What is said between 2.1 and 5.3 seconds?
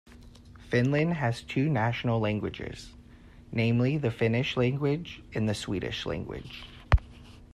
languages: namely the Finnish language